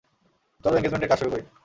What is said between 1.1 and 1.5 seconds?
কাজ শুরু করি।